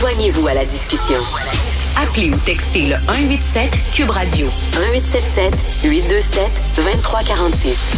[0.00, 1.18] Joignez-vous à la discussion.
[1.94, 6.42] Appelez ou textez le 187 Cube Radio 1877 827
[6.76, 7.92] 2346.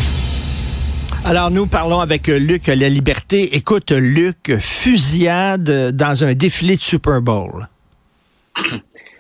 [1.25, 3.55] Alors, nous parlons avec Luc La Liberté.
[3.55, 7.69] Écoute, Luc, fusillade dans un défilé de Super Bowl.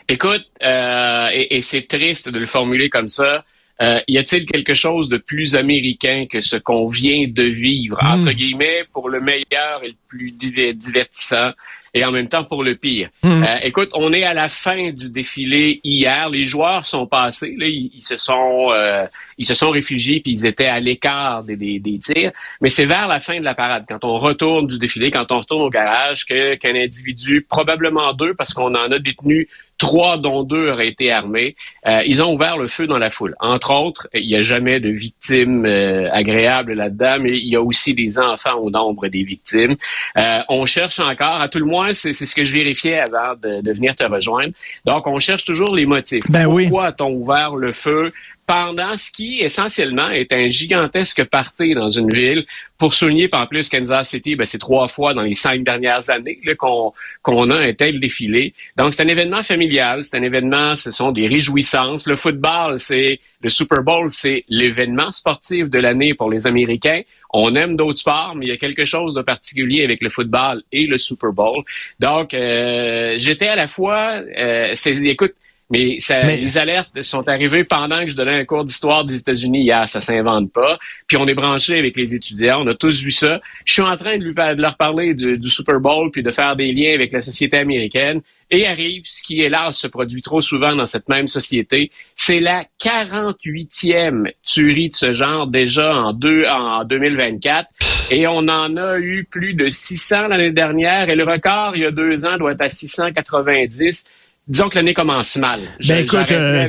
[0.09, 3.45] Écoute, euh, et, et c'est triste de le formuler comme ça.
[3.81, 8.07] Euh, y a-t-il quelque chose de plus américain que ce qu'on vient de vivre, hmm.
[8.07, 11.53] entre guillemets, pour le meilleur et le plus divertissant?
[11.95, 13.11] Et en même temps pour le pire.
[13.25, 16.31] Euh, écoute, on est à la fin du défilé hier.
[16.31, 20.47] Les joueurs sont passés, là, ils, se sont euh, ils se sont réfugiés puis ils
[20.47, 22.33] étaient à l'écart des, des, des, tirs.
[22.61, 25.41] Mais c'est vers la fin de la parade, quand on retourne du défilé, quand on
[25.41, 29.49] retourne au garage, que qu'un individu, probablement deux, parce qu'on en a détenu
[29.83, 31.57] Trois dont deux auraient été armés.
[31.89, 33.35] Euh, ils ont ouvert le feu dans la foule.
[33.41, 37.61] Entre autres, il n'y a jamais de victimes euh, agréables là-dedans, mais il y a
[37.61, 39.75] aussi des enfants au nombre des victimes.
[40.17, 43.61] Euh, on cherche encore, à tout le moins, c'est ce que je vérifiais avant de,
[43.61, 44.53] de, venir te rejoindre.
[44.85, 46.31] Donc, on cherche toujours les motifs.
[46.31, 48.13] Ben Pourquoi a-t-on ouvert le feu?
[48.47, 52.45] Pendant ce qui, essentiellement, est un gigantesque party dans une ville.
[52.77, 56.41] Pour souligner, en plus, Kansas City, ben, c'est trois fois dans les cinq dernières années
[56.59, 58.53] qu'on qu'on a un tel défilé.
[58.77, 62.09] Donc, c'est un événement familial, c'est un événement, ce sont des réjouissances.
[62.09, 67.03] Le football, c'est le Super Bowl, c'est l'événement sportif de l'année pour les Américains.
[67.33, 70.63] On aime d'autres sports, mais il y a quelque chose de particulier avec le football
[70.73, 71.63] et le Super Bowl.
[72.01, 75.35] Donc, euh, j'étais à la fois, euh, écoute,
[75.73, 79.63] mais, ça, les alertes sont arrivées pendant que je donnais un cours d'histoire des États-Unis
[79.63, 79.89] hier.
[79.89, 80.79] Ça s'invente pas.
[81.07, 82.63] Puis on est branché avec les étudiants.
[82.63, 83.41] On a tous vu ça.
[83.65, 86.57] Je suis en train de, lui, de leur parler du, Super Bowl puis de faire
[86.57, 88.21] des liens avec la société américaine.
[88.51, 91.91] Et arrive ce qui, hélas, se produit trop souvent dans cette même société.
[92.17, 97.67] C'est la 48e tuerie de ce genre déjà en, deux, en 2024.
[98.11, 101.09] Et on en a eu plus de 600 l'année dernière.
[101.09, 104.07] Et le record, il y a deux ans, doit être à 690
[104.49, 105.61] disons que l'année commence mal.
[105.87, 106.69] Ben écoute, euh,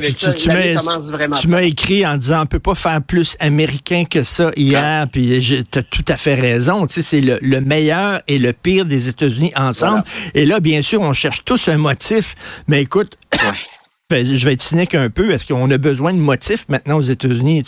[1.40, 5.64] tu, m'as écrit en disant on peut pas faire plus américain que ça hier, puis
[5.70, 6.86] tu as tout à fait raison.
[6.86, 10.04] Tu sais, c'est le, meilleur et le pire des États-Unis ensemble.
[10.34, 12.34] Et là, bien sûr, on cherche tous un motif.
[12.68, 13.16] Mais écoute,
[14.10, 15.30] je vais être cynique un peu.
[15.30, 17.64] Est-ce qu'on a besoin de motifs maintenant aux États-Unis?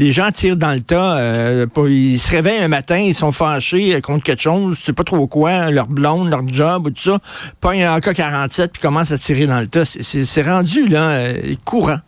[0.00, 1.18] Les gens tirent dans le tas.
[1.18, 5.28] Euh, ils se réveillent un matin, ils sont fâchés contre quelque chose, sais pas trop
[5.28, 7.20] quoi, leur blonde, leur job ou tout ça.
[7.60, 9.84] Pas un AK-47 puis commencent à tirer dans le tas.
[9.84, 11.98] C'est rendu là euh, courant.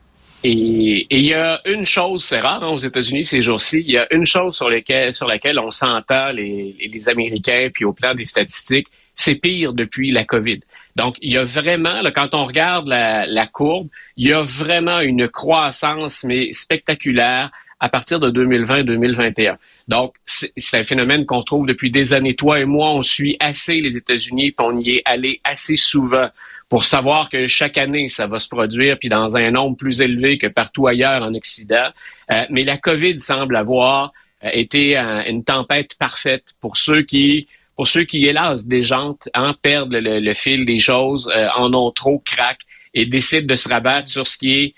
[0.42, 3.98] Et il y a une chose, c'est rare hein, aux États-Unis ces jours-ci, il y
[3.98, 4.70] a une chose sur,
[5.10, 8.86] sur laquelle on s'entend les, les Américains, puis au plan des statistiques,
[9.16, 10.60] c'est pire depuis la COVID.
[10.98, 13.86] Donc, il y a vraiment, quand on regarde la, courbe,
[14.16, 19.54] il y a vraiment une croissance, mais spectaculaire, à partir de 2020-2021.
[19.86, 22.34] Donc, c'est un phénomène qu'on trouve depuis des années.
[22.34, 26.30] Toi et moi, on suit assez les États-Unis, puis on y est allé assez souvent
[26.68, 30.36] pour savoir que chaque année, ça va se produire, puis dans un nombre plus élevé
[30.36, 31.90] que partout ailleurs en Occident.
[32.32, 37.46] Euh, mais la COVID semble avoir euh, été une tempête parfaite pour ceux qui
[37.78, 42.20] pour ceux qui, hélas, déjantent, en perdent le, fil des choses, euh, en ont trop,
[42.26, 44.74] craquent et décident de se rabattre sur ce qui est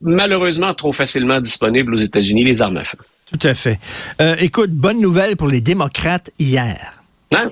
[0.00, 2.98] malheureusement trop facilement disponible aux États-Unis, les armes à feu.
[3.32, 3.80] Tout à fait.
[4.20, 7.02] Euh, écoute, bonne nouvelle pour les démocrates hier.
[7.32, 7.50] Non?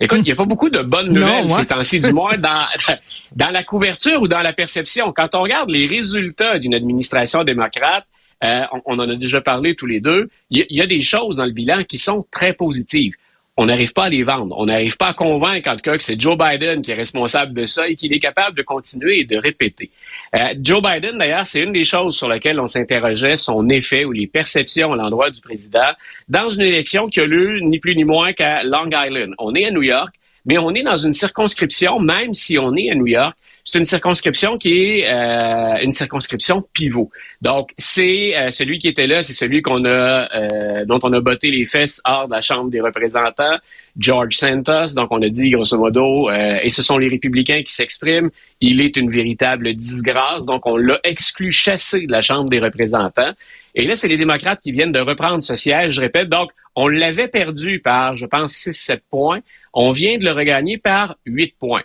[0.00, 2.64] Écoute, il n'y a pas beaucoup de bonnes nouvelles ces temps-ci, du moins dans,
[3.36, 5.12] dans la couverture ou dans la perception.
[5.12, 8.06] Quand on regarde les résultats d'une administration démocrate,
[8.42, 11.44] euh, on, en a déjà parlé tous les deux, il y, a des choses dans
[11.44, 13.14] le bilan qui sont très positives
[13.60, 14.56] on n'arrive pas à les vendre.
[14.58, 17.52] On n'arrive pas à convaincre, en tout cas, que c'est Joe Biden qui est responsable
[17.52, 19.90] de ça et qu'il est capable de continuer et de répéter.
[20.34, 24.12] Euh, Joe Biden, d'ailleurs, c'est une des choses sur lesquelles on s'interrogeait, son effet ou
[24.12, 25.90] les perceptions à l'endroit du président
[26.26, 29.34] dans une élection qui a lieu ni plus ni moins qu'à Long Island.
[29.36, 30.14] On est à New York,
[30.46, 33.36] mais on est dans une circonscription, même si on est à New York,
[33.70, 37.08] c'est une circonscription qui est euh, une circonscription pivot.
[37.40, 41.20] Donc, c'est euh, celui qui était là, c'est celui qu'on a, euh, dont on a
[41.20, 43.58] botté les fesses hors de la Chambre des représentants,
[43.96, 44.94] George Santos.
[44.96, 48.30] Donc, on a dit grosso modo, et ce sont les républicains qui s'expriment,
[48.60, 50.46] il est une véritable disgrâce.
[50.46, 53.34] Donc, on l'a exclu, chassé de la Chambre des représentants.
[53.76, 56.28] Et là, c'est les démocrates qui viennent de reprendre ce siège, je répète.
[56.28, 59.40] Donc, on l'avait perdu par, je pense, 6-7 points.
[59.72, 61.82] On vient de le regagner par 8 points.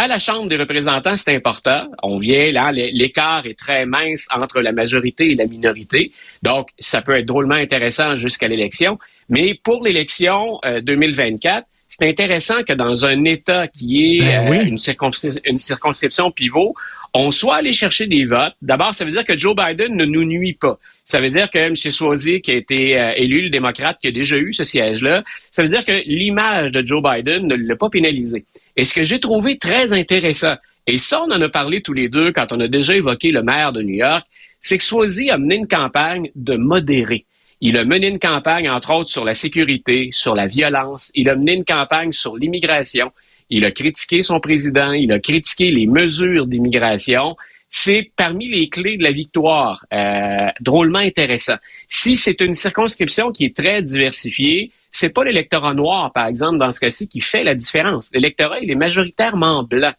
[0.00, 1.88] À la Chambre des représentants, c'est important.
[2.04, 6.12] On vient là, l'écart est très mince entre la majorité et la minorité.
[6.40, 9.00] Donc, ça peut être drôlement intéressant jusqu'à l'élection.
[9.28, 14.66] Mais pour l'élection 2024, euh, c'est intéressant que dans un État qui est ben euh,
[14.66, 16.76] une, circonscription pivot,
[17.14, 18.54] on soit allé chercher des votes.
[18.62, 20.78] D'abord, ça veut dire que Joe Biden ne nous nuit pas.
[21.04, 21.74] Ça veut dire que M.
[21.74, 25.62] Swazi, qui a été euh, élu le démocrate, qui a déjà eu ce siège-là, ça
[25.62, 28.44] veut dire que l'image de Joe Biden ne l'a pas pénalisé.
[28.76, 30.54] Et ce que j'ai trouvé très intéressant,
[30.86, 33.42] et ça, on en a parlé tous les deux quand on a déjà évoqué le
[33.42, 34.24] maire de New York,
[34.60, 37.24] c'est que Swazi a mené une campagne de modéré.
[37.60, 41.10] Il a mené une campagne, entre autres, sur la sécurité, sur la violence.
[41.14, 43.12] Il a mené une campagne sur l'immigration.
[43.50, 44.92] Il a critiqué son président.
[44.92, 47.36] Il a critiqué les mesures d'immigration.
[47.70, 49.84] C'est parmi les clés de la victoire.
[49.92, 51.56] Euh, drôlement intéressant.
[51.88, 56.72] Si c'est une circonscription qui est très diversifiée, c'est pas l'électorat noir, par exemple, dans
[56.72, 58.10] ce cas-ci, qui fait la différence.
[58.14, 59.92] L'électorat, il est majoritairement blanc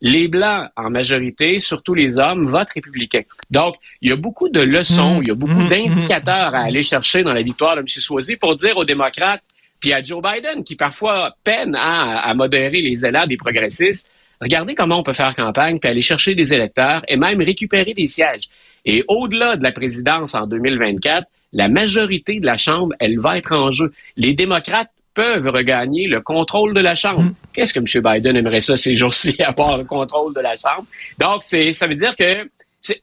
[0.00, 3.22] les Blancs, en majorité, surtout les hommes, votent républicains.
[3.50, 5.22] Donc, il y a beaucoup de leçons, mmh.
[5.22, 5.68] il y a beaucoup mmh.
[5.68, 7.88] d'indicateurs à aller chercher dans la victoire de M.
[7.88, 9.42] Swazi pour dire aux démocrates,
[9.80, 14.08] puis à Joe Biden, qui parfois peine à, modérer les élans des progressistes,
[14.40, 18.06] regardez comment on peut faire campagne, puis aller chercher des électeurs et même récupérer des
[18.06, 18.48] sièges.
[18.84, 23.52] Et au-delà de la présidence en 2024, la majorité de la Chambre, elle va être
[23.52, 23.92] en jeu.
[24.16, 27.22] Les démocrates peuvent regagner le contrôle de la Chambre.
[27.22, 27.34] Mm.
[27.52, 28.02] Qu'est-ce que M.
[28.04, 30.86] Biden aimerait ça ces jours-ci, avoir le contrôle de la Chambre?
[31.18, 32.48] Donc, c'est, ça veut dire que,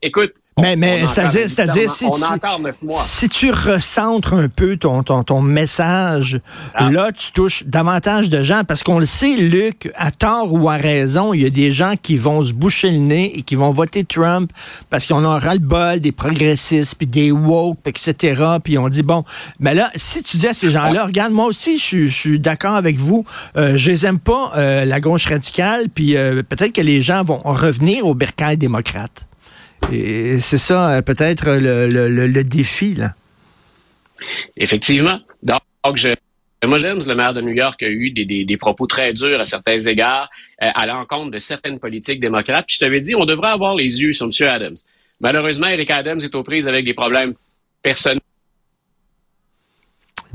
[0.02, 2.06] écoute, mais, mais c'est-à-dire, c'est-à-dire, si,
[2.96, 6.40] si, tu recentres un peu ton, ton, ton message,
[6.76, 6.92] ah.
[6.92, 8.64] là, tu touches davantage de gens.
[8.64, 11.96] Parce qu'on le sait, Luc, à tort ou à raison, il y a des gens
[12.02, 14.52] qui vont se boucher le nez et qui vont voter Trump
[14.90, 18.44] parce qu'on a ras-le-bol des progressistes, puis des woke, etc.
[18.64, 19.24] Puis on dit, bon,
[19.60, 22.98] mais là, si tu dis à ces gens-là, regarde, moi aussi, je, suis d'accord avec
[22.98, 23.26] vous,
[23.58, 27.24] euh, je les aime pas, euh, la gauche radicale, puis euh, peut-être que les gens
[27.24, 29.28] vont revenir au bercail démocrate.
[29.92, 33.14] Et c'est ça, euh, peut-être, le, défi, là.
[34.56, 35.20] Effectivement.
[35.44, 35.60] Donc,
[35.96, 36.10] je,
[36.66, 39.80] moi, j'aime le maire de New York a eu des, propos très durs à certains
[39.82, 40.30] égards
[40.62, 42.66] euh, à l'encontre de certaines politiques démocrates.
[42.68, 44.48] Puis je t'avais dit, on devrait avoir les yeux sur M.
[44.48, 44.78] Adams.
[45.20, 47.34] Malheureusement, Eric Adams est aux prises avec des problèmes
[47.82, 48.20] personnels.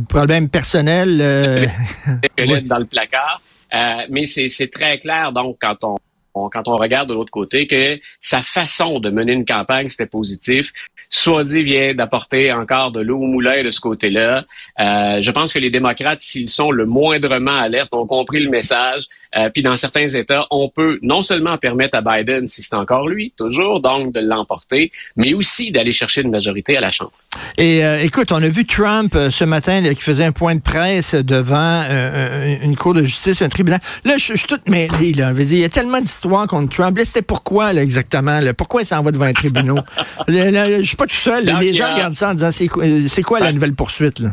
[0.09, 1.19] Problèmes personnels.
[1.21, 1.67] Euh...
[2.65, 3.41] dans le placard.
[3.75, 5.97] Euh, mais c'est très clair, donc, quand on,
[6.53, 10.73] quand on regarde de l'autre côté, que sa façon de mener une campagne, c'était positif.
[11.11, 14.45] Soit-dit vient d'apporter encore de l'eau au moulin de ce côté-là.
[14.79, 19.07] Euh, je pense que les démocrates, s'ils sont le moindrement alertes, ont compris le message.
[19.37, 23.09] Euh, puis dans certains États, on peut non seulement permettre à Biden, si c'est encore
[23.09, 27.13] lui, toujours, donc de l'emporter, mais aussi d'aller chercher une majorité à la Chambre.
[27.57, 30.61] Et euh, écoute, on a vu Trump euh, ce matin qui faisait un point de
[30.61, 31.83] presse devant
[32.63, 33.81] une cour de justice, un tribunal.
[34.05, 35.13] Là, je, suis toute mêlée.
[35.13, 35.33] Là.
[35.37, 36.97] Il y a tellement d'histoires contre Trump.
[36.97, 38.41] Là, c'était pourquoi là, exactement?
[38.57, 39.85] Pourquoi il s'en va devant un tribunal?
[40.29, 41.45] je suis pas tout seul.
[41.61, 44.21] les gens regardent ça en disant c'est quoi, la nouvelle poursuite?
[44.21, 44.31] Là?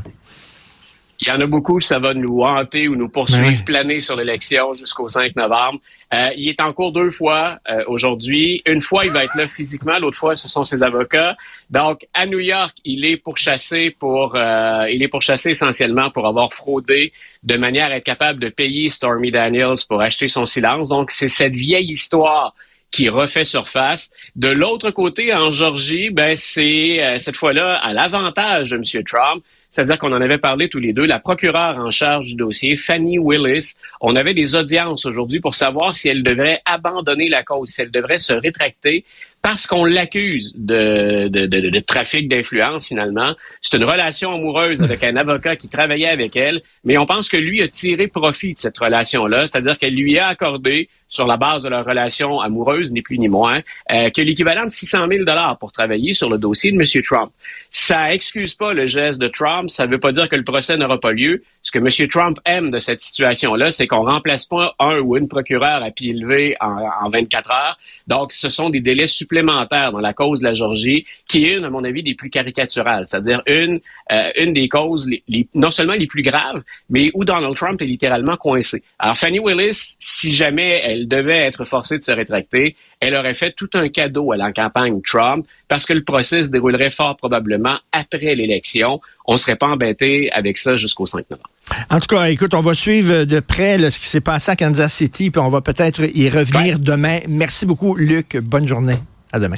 [1.21, 4.73] Il y en a beaucoup, ça va nous hanter ou nous poursuivre, planer sur l'élection
[4.73, 5.79] jusqu'au 5 novembre.
[6.13, 8.61] Euh, il est en cours deux fois euh, aujourd'hui.
[8.65, 11.37] Une fois, il va être là physiquement, l'autre fois, ce sont ses avocats.
[11.69, 16.53] Donc, à New York, il est pourchassé pour, euh, il est pourchassé essentiellement pour avoir
[16.53, 17.13] fraudé
[17.43, 20.89] de manière à être capable de payer Stormy Daniels pour acheter son silence.
[20.89, 22.53] Donc, c'est cette vieille histoire
[22.91, 24.11] qui refait surface.
[24.35, 29.03] De l'autre côté, en Georgie, ben c'est cette fois-là à l'avantage de M.
[29.03, 29.43] Trump.
[29.75, 31.05] C'est-à-dire qu'on en avait parlé tous les deux.
[31.05, 35.93] La procureure en charge du dossier, Fanny Willis, on avait des audiences aujourd'hui pour savoir
[35.93, 39.03] si elle devrait abandonner la cause, si elle devrait se rétracter
[39.41, 43.35] parce qu'on l'accuse de, trafic d'influence finalement.
[43.61, 47.37] C'est une relation amoureuse avec un avocat qui travaillait avec elle, mais on pense que
[47.37, 51.63] lui a tiré profit de cette relation-là, c'est-à-dire qu'elle lui a accordé sur la base
[51.63, 55.57] de leur relation amoureuse, ni plus ni moins, euh, que l'équivalent de 600 000 dollars
[55.59, 57.03] pour travailler sur le dossier de M.
[57.03, 57.31] Trump.
[57.71, 60.99] Ça excuse pas le geste de Trump, ça veut pas dire que le procès n'aura
[60.99, 61.43] pas lieu.
[61.61, 62.07] Ce que M.
[62.07, 66.13] Trump aime de cette situation-là, c'est qu'on remplace pas un ou une procureure à pied
[66.13, 67.77] levé en, en 24 heures.
[68.07, 71.65] Donc, ce sont des délais supplémentaires dans la cause de la Georgie, qui est une,
[71.65, 73.05] à mon avis, des plus caricaturales.
[73.07, 73.79] C'est-à-dire une,
[74.11, 75.09] euh, une des causes
[75.53, 78.83] non seulement les plus graves, mais où Donald Trump est littéralement coincé.
[78.99, 83.53] Alors, Fanny Willis, si jamais elle devait être forcée de se rétracter, elle aurait fait
[83.55, 87.75] tout un cadeau à la campagne Trump parce que le procès se déroulerait fort probablement
[87.91, 89.01] après l'élection.
[89.25, 91.49] On ne serait pas embêté avec ça jusqu'au 5 novembre.
[91.89, 94.93] En tout cas, écoute, on va suivre de près ce qui s'est passé à Kansas
[94.93, 97.19] City, puis on va peut-être y revenir demain.
[97.27, 98.37] Merci beaucoup, Luc.
[98.37, 98.97] Bonne journée.
[99.31, 99.57] À demain.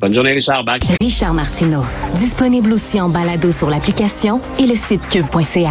[0.00, 0.64] Bonne journée, Richard.
[1.00, 1.82] Richard Martineau.
[2.14, 5.68] Disponible aussi en balado sur l'application et le site cube.ca.